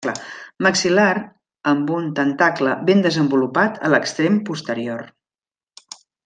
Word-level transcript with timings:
Maxil·lar 0.67 1.11
amb 1.71 1.91
un 1.97 2.07
tentacle 2.19 2.73
ben 2.89 3.05
desenvolupat 3.09 3.79
a 3.89 3.93
l'extrem 3.95 4.41
posterior. 4.49 5.07